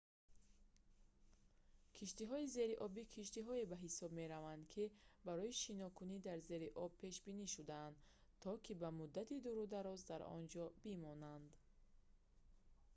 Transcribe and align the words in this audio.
киштиҳои 1.95 2.49
зериобӣ 2.57 3.03
киштиҳое 3.15 3.63
ба 3.71 3.75
ҳисоб 3.83 4.11
мераванд 4.21 4.63
ки 4.73 4.83
барои 5.27 5.59
шинокунӣ 5.63 6.17
дар 6.27 6.39
зери 6.49 6.69
об 6.83 6.91
пешбинӣ 7.01 7.45
шудаанд 7.55 7.95
то 8.41 8.51
ки 8.63 8.73
ба 8.81 8.89
муддати 8.99 9.35
дурудароз 9.45 9.99
дар 10.11 10.21
он 10.35 10.43
ҷо 10.53 10.65
бимонанд 10.83 11.47